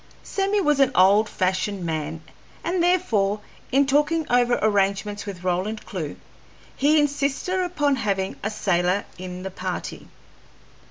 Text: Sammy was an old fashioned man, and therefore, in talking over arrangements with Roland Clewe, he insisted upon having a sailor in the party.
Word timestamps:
Sammy 0.23 0.59
was 0.59 0.79
an 0.79 0.89
old 0.95 1.29
fashioned 1.29 1.85
man, 1.85 2.23
and 2.63 2.81
therefore, 2.81 3.39
in 3.71 3.85
talking 3.85 4.25
over 4.31 4.57
arrangements 4.59 5.27
with 5.27 5.43
Roland 5.43 5.85
Clewe, 5.85 6.15
he 6.75 6.99
insisted 6.99 7.63
upon 7.63 7.97
having 7.97 8.35
a 8.43 8.49
sailor 8.49 9.05
in 9.19 9.43
the 9.43 9.51
party. 9.51 10.07